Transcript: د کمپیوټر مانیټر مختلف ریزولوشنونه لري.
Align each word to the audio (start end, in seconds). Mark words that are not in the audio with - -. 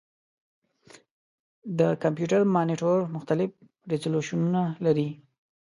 د 1.79 1.81
کمپیوټر 2.03 2.41
مانیټر 2.53 2.97
مختلف 3.15 3.49
ریزولوشنونه 3.91 4.61
لري. 4.85 5.09